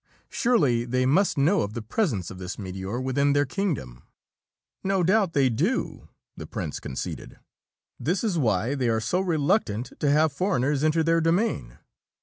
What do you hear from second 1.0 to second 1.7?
must know